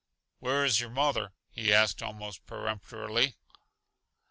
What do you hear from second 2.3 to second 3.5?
peremptorily.